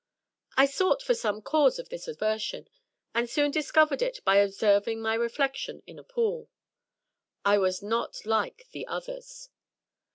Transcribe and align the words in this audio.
I 0.57 0.65
sought 0.65 1.03
for 1.03 1.13
some 1.13 1.43
cause 1.43 1.77
of 1.77 1.89
this 1.89 2.07
aversion, 2.07 2.67
and 3.13 3.29
soon 3.29 3.51
discovered 3.51 4.01
it 4.01 4.19
by 4.25 4.37
observing 4.37 4.99
my 4.99 5.13
reflection 5.13 5.83
in 5.85 5.99
a 5.99 6.03
pool. 6.03 6.49
/ 7.01 7.45
was 7.45 7.83
not 7.83 8.25
like 8.25 8.65
the 8.71 8.87
others! 8.87 9.49